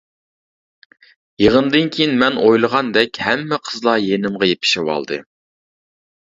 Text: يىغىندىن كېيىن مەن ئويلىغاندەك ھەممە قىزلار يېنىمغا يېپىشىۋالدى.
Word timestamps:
يىغىندىن 1.43 1.91
كېيىن 1.95 2.15
مەن 2.23 2.39
ئويلىغاندەك 2.45 3.21
ھەممە 3.27 3.61
قىزلار 3.69 4.01
يېنىمغا 4.07 4.51
يېپىشىۋالدى. 4.53 5.21